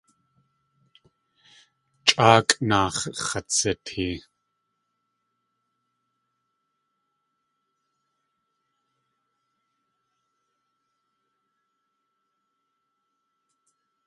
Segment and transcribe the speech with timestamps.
[2.07, 4.15] Chʼáakʼ naax̲ x̲at sitee.